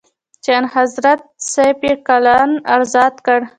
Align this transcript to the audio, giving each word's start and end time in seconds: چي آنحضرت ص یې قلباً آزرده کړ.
چي 0.43 0.49
آنحضرت 0.59 1.19
ص 1.49 1.53
یې 1.85 1.93
قلباً 2.07 2.43
آزرده 2.75 3.19
کړ. 3.25 3.39